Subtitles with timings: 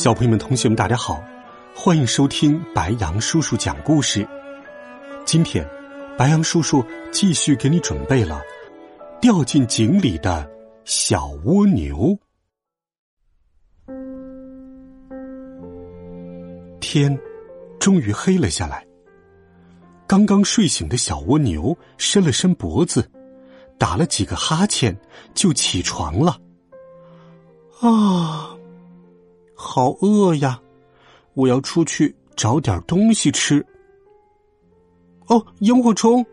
[0.00, 1.22] 小朋友们、同学们，大家好，
[1.76, 4.26] 欢迎收听白羊叔叔讲故事。
[5.26, 5.62] 今天，
[6.16, 8.40] 白羊叔叔继续给你准备了
[9.20, 10.50] 掉进井里的
[10.86, 12.18] 小蜗牛。
[16.80, 17.14] 天
[17.78, 18.82] 终于黑了下来，
[20.06, 23.06] 刚刚睡醒的小蜗牛伸了伸脖子，
[23.78, 24.98] 打了几个哈欠，
[25.34, 26.38] 就起床了。
[27.82, 28.56] 啊！
[29.62, 30.58] 好饿呀！
[31.34, 33.64] 我要出去找点东西吃。
[35.26, 36.24] 哦，萤火虫！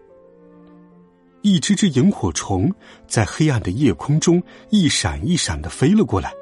[1.42, 2.74] 一只只萤火虫
[3.06, 6.34] 在黑暗的夜空中一闪一闪的飞了过来，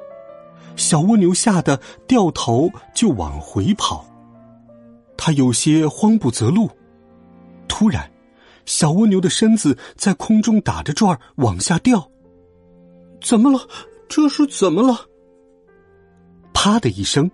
[0.76, 4.06] 小蜗牛吓得掉头就往回跑，
[5.16, 6.70] 它有些慌不择路。
[7.66, 8.08] 突然，
[8.64, 12.08] 小蜗牛的身子在空中打着转往下掉，
[13.20, 13.58] 怎么了？
[14.08, 15.04] 这是怎么了？
[16.66, 17.30] 啪的一声，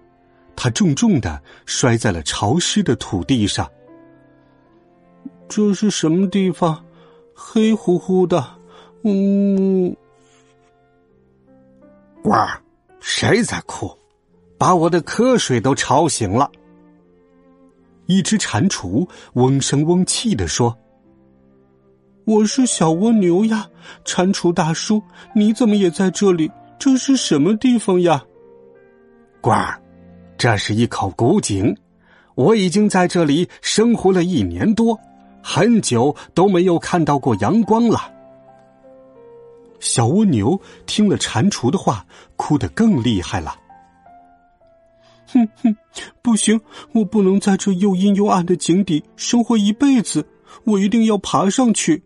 [0.54, 3.66] 他重重的摔在了潮湿的土地上。
[5.48, 6.84] 这是什么地方？
[7.34, 8.46] 黑乎乎的。
[9.04, 9.96] 嗯，
[12.22, 12.60] 呱儿，
[13.00, 13.90] 谁在哭？
[14.58, 16.50] 把我的瞌睡都吵醒了。
[18.04, 20.76] 一只蟾蜍嗡声嗡气的说
[22.26, 23.66] ：“我是小蜗牛呀，
[24.04, 25.02] 蟾蜍大叔，
[25.34, 26.50] 你怎么也在这里？
[26.78, 28.22] 这是什么地方呀？”
[29.42, 29.76] 官儿，
[30.38, 31.76] 这是一口古井，
[32.36, 34.96] 我已经在这里生活了一年多，
[35.42, 37.98] 很久都没有看到过阳光了。
[39.80, 42.06] 小蜗牛听了蟾蜍的话，
[42.36, 43.56] 哭得更厉害了。
[45.26, 45.76] 哼哼，
[46.22, 46.60] 不行，
[46.92, 50.24] 我不能在这又阴又暗的井底生活一辈子，
[50.62, 52.00] 我一定要爬上去。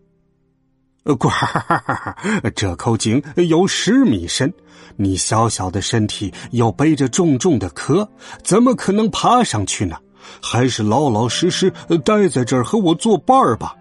[1.14, 2.16] 官儿，
[2.54, 4.52] 这口井有十米深，
[4.96, 8.08] 你小小的身体又背着重重的壳，
[8.42, 9.96] 怎么可能爬上去呢？
[10.42, 11.70] 还是老老实实
[12.04, 13.76] 待在这儿和我作伴儿吧。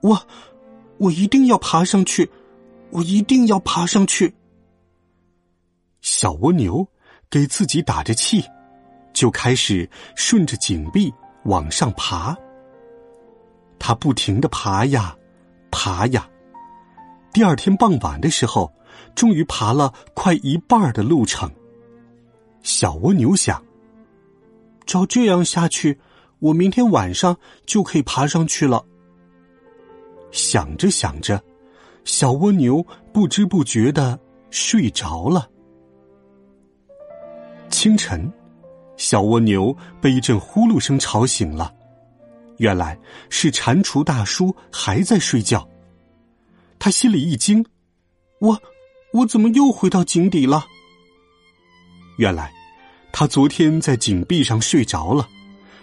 [0.00, 0.20] 我，
[0.98, 2.28] 我一定要爬上去，
[2.90, 4.34] 我一定要爬上去。
[6.00, 6.86] 小蜗牛
[7.30, 8.44] 给自己打着气，
[9.12, 11.14] 就开始顺着井壁
[11.44, 12.36] 往上爬。
[13.78, 15.16] 它不停的爬呀。
[15.74, 16.30] 爬呀！
[17.32, 18.72] 第二天傍晚的时候，
[19.16, 21.50] 终于爬了快一半的路程。
[22.62, 23.60] 小蜗牛想：
[24.86, 25.98] 照这样下去，
[26.38, 27.36] 我明天晚上
[27.66, 28.84] 就可以爬上去了。
[30.30, 31.42] 想着想着，
[32.04, 34.16] 小蜗牛不知不觉的
[34.50, 35.50] 睡着了。
[37.68, 38.32] 清晨，
[38.96, 41.74] 小蜗牛被一阵呼噜声吵醒了。
[42.58, 42.98] 原来
[43.30, 45.68] 是蟾蜍大叔还在睡觉，
[46.78, 47.64] 他心里一惊
[48.40, 48.60] ：“我，
[49.12, 50.66] 我怎么又回到井底了？”
[52.18, 52.52] 原来，
[53.12, 55.28] 他昨天在井壁上睡着了，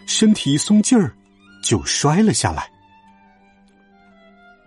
[0.06, 1.14] 身体一松劲儿，
[1.62, 2.72] 就摔了下来。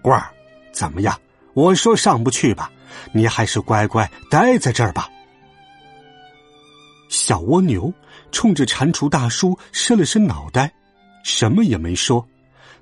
[0.03, 0.31] 官儿，
[0.72, 1.19] 怎么样？
[1.54, 2.70] 我说上不去吧，
[3.12, 5.09] 你还是乖乖待在这儿吧。
[7.09, 7.93] 小蜗牛
[8.32, 10.70] 冲着蟾蜍大叔伸了伸脑袋。
[11.24, 12.24] 什么也没说，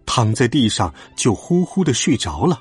[0.05, 2.59] 躺在地上就呼呼的睡着了。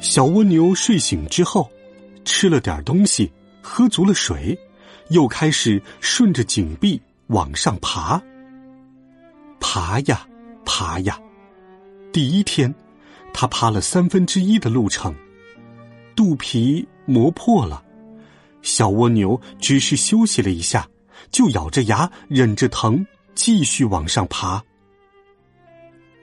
[0.00, 1.68] 小蜗牛睡醒之后，
[2.24, 3.30] 吃了点东西，
[3.60, 4.56] 喝足了水，
[5.10, 8.22] 又开始顺着井壁往上爬。
[9.58, 10.26] 爬呀，
[10.64, 11.18] 爬呀，
[12.12, 12.72] 第一天，
[13.32, 15.12] 它爬了三分之一的路程，
[16.14, 17.82] 肚皮磨破了。
[18.62, 20.88] 小蜗牛只是休息了一下，
[21.32, 23.04] 就咬着牙忍着疼。
[23.34, 24.62] 继续往上爬。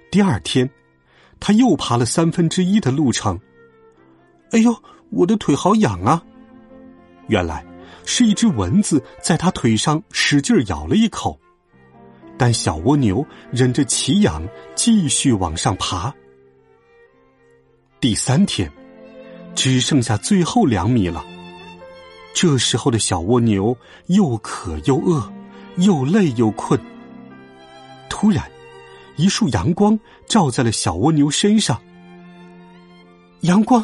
[0.10, 0.70] 第二天，
[1.40, 3.40] 他又爬了三分之一的路程。
[4.52, 4.76] 哎呦，
[5.10, 6.22] 我的腿好痒啊！
[7.28, 7.66] 原来
[8.06, 11.40] 是一只蚊子在他腿上使劲咬了一口。
[12.38, 16.14] 但小蜗牛忍着奇痒，继续往上爬。
[18.00, 18.72] 第三天，
[19.54, 21.24] 只剩下最后两米了。
[22.34, 25.32] 这时候的小蜗牛又渴又饿，
[25.78, 26.80] 又累又困。
[28.22, 28.48] 突然，
[29.16, 31.82] 一束阳光照在了小蜗牛身上。
[33.40, 33.84] 阳光，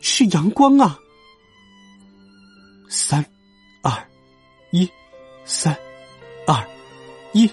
[0.00, 0.98] 是阳光啊！
[2.88, 3.22] 三、
[3.82, 3.92] 二
[4.70, 4.88] 一、
[5.44, 5.76] 三、
[6.46, 6.66] 二、
[7.34, 7.50] 一，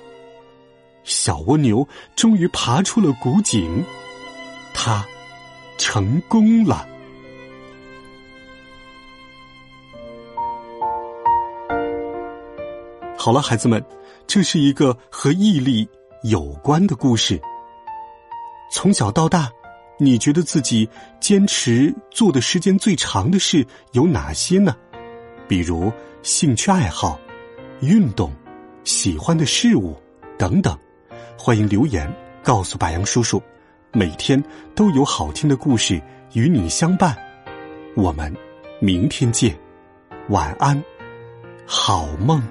[1.04, 1.86] 小蜗牛
[2.16, 3.84] 终于爬出了古井，
[4.74, 5.06] 它
[5.78, 6.88] 成功了。
[13.18, 13.86] 好了，孩子们，
[14.26, 15.86] 这是一个和毅力
[16.24, 17.40] 有关的故事。
[18.72, 19.52] 从小到大，
[20.00, 20.90] 你觉得自己
[21.20, 24.76] 坚持做的时间最长的事有哪些呢？
[25.50, 25.92] 比如
[26.22, 27.20] 兴趣爱好、
[27.82, 28.32] 运动、
[28.86, 29.96] 喜欢的事物
[30.38, 30.78] 等等。
[31.38, 32.10] 欢迎留言
[32.42, 33.44] 告诉白杨叔叔，
[33.92, 34.42] 每天
[34.74, 37.14] 都有好听的故事与你相伴。
[37.98, 38.34] 我们
[38.80, 39.54] 明天见，
[40.30, 40.82] 晚安，
[41.66, 42.42] 好梦。